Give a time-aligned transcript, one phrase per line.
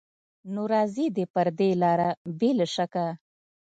[0.53, 2.09] نو راځي دې پر دې لاره
[2.39, 3.05] بې له شکه